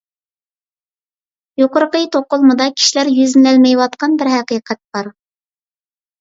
يۇقىرىقى 1.61 2.01
توقۇلمىدا 2.15 2.67
كىشىلەر 2.79 3.11
يۈزلىنەلمەيۋاتقان 3.19 4.17
بىر 4.23 4.31
ھەقىقەت 4.37 4.83
بار. 4.99 5.13